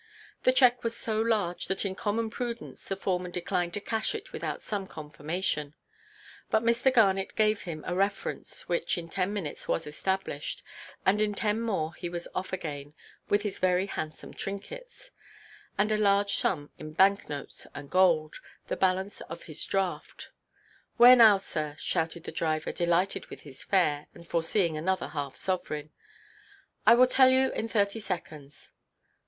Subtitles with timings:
[0.45, 4.33] The cheque was so large that in common prudence the foreman declined to cash it
[4.33, 5.75] without some confirmation;
[6.49, 6.91] but Mr.
[6.91, 10.63] Garnet gave him a reference, which in ten minutes was established,
[11.05, 12.95] and in ten more he was off again
[13.29, 15.11] with his very handsome trinkets,
[15.77, 18.37] and a large sum in bank–notes and gold,
[18.69, 20.29] the balance of his draft.
[20.97, 25.91] "Where now, sir?" shouted the driver, delighted with his fare, and foreseeing another half–sovereign.
[26.87, 28.73] "I will tell you in thirty seconds."